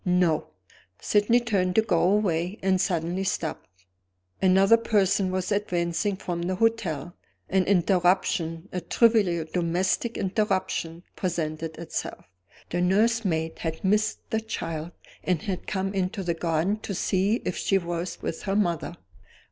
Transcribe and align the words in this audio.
"No!" 0.03 0.47
Sydney 0.99 1.39
turned 1.39 1.75
to 1.75 1.83
go 1.83 2.01
away 2.01 2.57
and 2.63 2.81
suddenly 2.81 3.23
stopped. 3.23 3.69
Another 4.41 4.75
person 4.75 5.29
was 5.29 5.51
advancing 5.51 6.15
from 6.15 6.41
the 6.41 6.55
hotel; 6.55 7.13
an 7.49 7.65
interruption, 7.65 8.67
a 8.71 8.81
trivial 8.81 9.45
domestic 9.53 10.17
interruption, 10.17 11.03
presented 11.15 11.77
itself. 11.77 12.25
The 12.71 12.81
nursemaid 12.81 13.59
had 13.59 13.83
missed 13.83 14.27
the 14.31 14.41
child, 14.41 14.89
and 15.23 15.43
had 15.43 15.67
come 15.67 15.93
into 15.93 16.23
the 16.23 16.33
garden 16.33 16.79
to 16.79 16.95
see 16.95 17.35
if 17.45 17.55
she 17.55 17.77
was 17.77 18.23
with 18.23 18.41
her 18.49 18.55
mother. 18.55 18.95